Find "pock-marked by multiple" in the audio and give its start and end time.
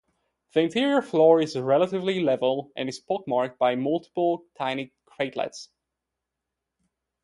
2.97-4.45